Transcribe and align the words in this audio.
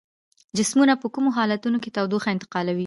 جسمونه 0.57 0.93
په 1.01 1.07
کومو 1.15 1.29
حالتونو 1.37 1.77
کې 1.83 1.93
تودوخه 1.95 2.29
انتقالوي؟ 2.31 2.79